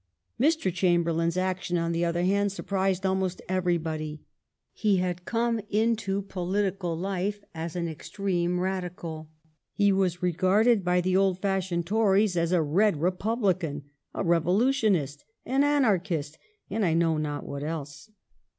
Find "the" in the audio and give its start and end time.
1.91-2.03, 11.01-11.15